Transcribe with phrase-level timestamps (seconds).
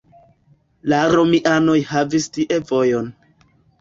[0.93, 3.13] La romianoj havis tie vojon.